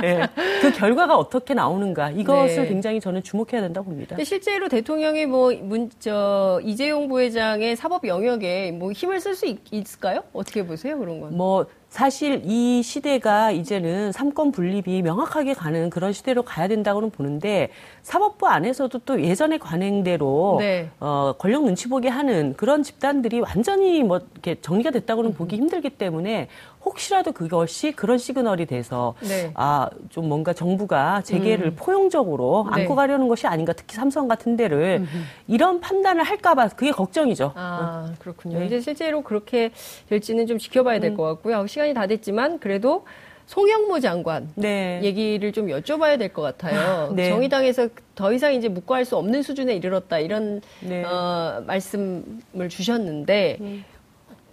[0.00, 0.26] 네.
[0.62, 2.68] 그 결과가 어떻게 나오는가 이것을 네.
[2.68, 4.16] 굉장히 저는 주목해야 된다고 봅니다.
[4.24, 10.22] 실제로 대통령이 뭐 문, 저, 이재용 부회장의 사법 영역에 뭐 힘을 쓸 수 있을까요?
[10.32, 11.36] 어떻게 보세요 그런 건?
[11.36, 11.66] 뭐
[11.96, 17.70] 사실 이 시대가 이제는 삼권 분립이 명확하게 가는 그런 시대로 가야 된다고는 보는데
[18.02, 20.90] 사법부 안에서도 또 예전의 관행대로 네.
[21.00, 25.34] 어, 권력 눈치 보게 하는 그런 집단들이 완전히 뭐 이렇게 정리가 됐다고는 음.
[25.36, 26.48] 보기 힘들기 때문에
[26.86, 29.50] 혹시라도 그것이 그런 시그널이 돼서 네.
[29.54, 31.76] 아좀 뭔가 정부가 재계를 음.
[31.76, 32.82] 포용적으로 네.
[32.82, 35.16] 안고 가려는 것이 아닌가 특히 삼성 같은 데를 음흠.
[35.48, 37.52] 이런 판단을 할까봐 그게 걱정이죠.
[37.56, 38.60] 아 그렇군요.
[38.60, 38.66] 네.
[38.66, 39.72] 이제 실제로 그렇게
[40.08, 41.34] 될지는 좀 지켜봐야 될것 음.
[41.34, 41.66] 같고요.
[41.66, 43.04] 시간 이 다 됐지만 그래도
[43.46, 45.00] 송영무 장관 네.
[45.04, 47.12] 얘기를 좀 여쭤봐야 될 것 같아요.
[47.14, 47.28] 네.
[47.30, 51.04] 정의당에서 더 이상 이제 묵과할 수 없는 수준에 이르렀다 이런 네.
[51.04, 53.84] 어, 말씀을 주셨는데 음.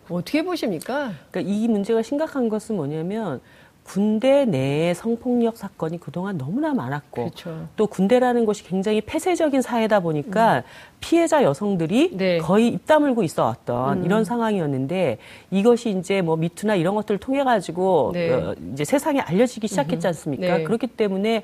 [0.10, 1.14] 어떻게 보십니까?
[1.32, 3.42] 그러니까 이 문제가 심각한 것은 뭐냐면
[3.84, 7.68] 군대 내의 성폭력 사건이 그동안 너무나 많았고 그렇죠.
[7.76, 10.62] 또 군대라는 곳이 굉장히 폐쇄적인 사회다 보니까 음.
[11.02, 12.38] 피해자 여성들이 네.
[12.38, 14.06] 거의 입 다물고 있어 왔던 음.
[14.06, 15.18] 이런 상황이었는데
[15.52, 18.32] 이것이 이제 뭐 미투나 이런 것들을 통해 가지고 네.
[18.32, 20.58] 어, 이제 세상에 알려지기 시작했지 않습니까?
[20.60, 20.64] 네.
[20.64, 21.44] 그렇기 때문에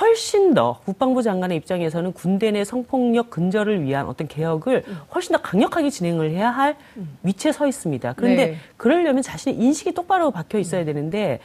[0.00, 4.98] 훨씬 더 국방부 장관의 입장에서는 군대 내 성폭력 근절을 위한 어떤 개혁을 음.
[5.14, 7.16] 훨씬 더 강력하게 진행을 해야 할 음.
[7.22, 8.14] 위치에 서 있습니다.
[8.14, 8.56] 그런데 네.
[8.76, 10.86] 그러려면 자신의 인식이 똑바로 박혀 있어야 음.
[10.86, 11.40] 되는데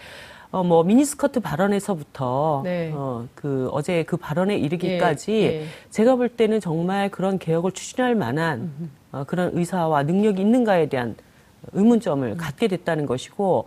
[0.50, 2.92] 어, 뭐, 미니스커트 발언에서부터, 네.
[2.96, 5.66] 어, 그, 어제 그 발언에 이르기까지, 예, 예.
[5.90, 8.72] 제가 볼 때는 정말 그런 개혁을 추진할 만한,
[9.12, 11.16] 어, 그런 의사와 능력이 있는가에 대한
[11.74, 12.38] 의문점을 음.
[12.38, 13.66] 갖게 됐다는 것이고,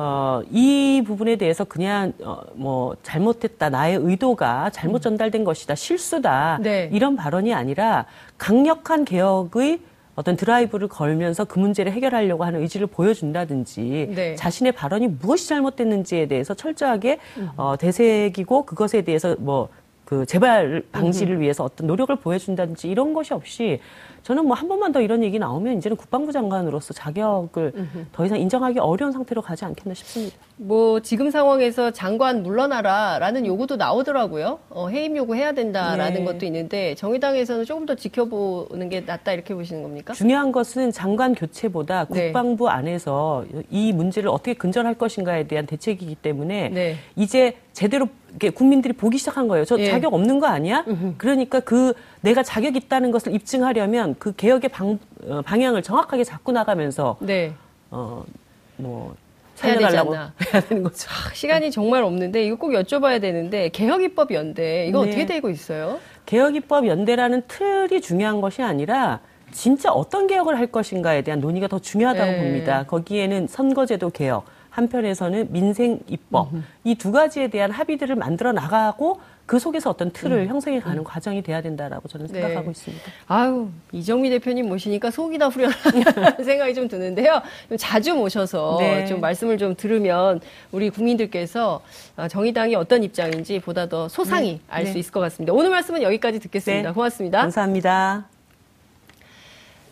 [0.00, 5.02] 어, 이 부분에 대해서 그냥 어, 뭐 잘못했다 나의 의도가 잘못 음.
[5.02, 6.88] 전달된 것이다 실수다 네.
[6.92, 9.80] 이런 발언이 아니라 강력한 개혁의
[10.14, 14.34] 어떤 드라이브를 걸면서 그 문제를 해결하려고 하는 의지를 보여준다든지 네.
[14.34, 17.50] 자신의 발언이 무엇이 잘못됐는지에 대해서 철저하게 음.
[17.56, 19.68] 어, 되새기고 그것에 대해서 뭐
[20.08, 21.40] 그 재발 방지를 음.
[21.42, 23.78] 위해서 어떤 노력을 보여준다든지 이런 것이 없이
[24.22, 27.74] 저는 뭐 한 번만 더 이런 얘기 나오면 이제는 국방부 장관으로서 자격을.
[28.12, 30.38] 더 이상 인정하기 어려운 상태로 가지 않겠나 싶습니다.
[30.60, 34.58] 뭐 지금 상황에서 장관 물러나라라는 요구도 나오더라고요.
[34.70, 36.24] 어, 해임 요구해야 된다라는 네.
[36.24, 40.14] 것도 있는데 정의당에서는 조금 더 지켜보는 게 낫다 이렇게 보시는 겁니까?
[40.14, 42.26] 중요한 것은 장관 교체보다 네.
[42.26, 42.72] 국방부 네.
[42.72, 46.96] 안에서 이 문제를 어떻게 근절할 것인가에 대한 대책이기 때문에 네.
[47.14, 48.08] 이제 제대로
[48.54, 49.64] 국민들이 보기 시작한 거예요.
[49.64, 49.88] 저 예.
[49.88, 50.84] 자격 없는 거 아니야?
[51.16, 57.16] 그러니까 그 내가 자격 있다는 것을 입증하려면 그 개혁의 방, 어, 방향을 정확하게 잡고 나가면서
[57.20, 57.52] 네.
[57.90, 59.14] 어뭐
[59.58, 61.08] 살려달라고 해야, 해야 되는 거죠.
[61.10, 65.08] 아, 시간이 정말 없는데 이거 꼭 여쭤봐야 되는데 개혁입법 연대 이거 네.
[65.08, 65.98] 어떻게 되고 있어요?
[66.26, 72.30] 개혁입법 연대라는 틀이 중요한 것이 아니라 진짜 어떤 개혁을 할 것인가에 대한 논의가 더 중요하다고
[72.30, 72.38] 네.
[72.38, 72.84] 봅니다.
[72.86, 74.44] 거기에는 선거제도 개혁,
[74.78, 76.50] 한편에서는 민생 입법
[76.84, 80.46] 이두 가지에 대한 합의들을 만들어 나가고 그 속에서 어떤 틀을 음.
[80.46, 81.04] 형성해 가는 음.
[81.04, 82.34] 과정이 돼야 된다라고 저는 네.
[82.34, 82.70] 생각하고 네.
[82.70, 83.04] 있습니다.
[83.28, 87.40] 아유 이정미 대표님 모시니까 속이 다 후련하다는 생각이 좀 드는데요.
[87.68, 89.06] 좀 자주 모셔서 네.
[89.06, 91.80] 좀 말씀을 좀 들으면 우리 국민들께서
[92.16, 94.60] 아, 정의당이 어떤 입장인지 보다 더 소상히 네.
[94.68, 94.98] 알수 네.
[94.98, 95.54] 있을 것 같습니다.
[95.54, 96.90] 오늘 말씀은 여기까지 듣겠습니다.
[96.90, 96.94] 네.
[96.94, 97.40] 고맙습니다.
[97.40, 98.37] 감사합니다.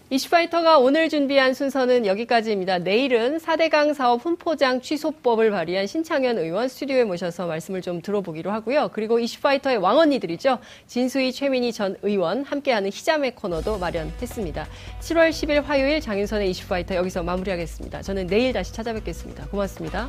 [0.09, 2.79] 이슈파이터가 오늘 준비한 순서는 여기까지입니다.
[2.79, 8.91] 내일은 4대강 사업 훈포장 취소법을 발의한 신창현 의원 스튜디오에 모셔서 말씀을 좀 들어보기로 하고요.
[8.93, 10.61] 그리고 이슈파이터의 왕언니들이죠.
[10.87, 14.69] 진수희, 최민희 전 의원 함께하는 희자매 코너도 마련했습니다.
[15.01, 18.03] 7월 10일 화요일 장윤선의 이슈파이터 여기서 마무리하겠습니다.
[18.03, 19.47] 저는 내일 다시 찾아뵙겠습니다.
[19.49, 20.09] 고맙습니다.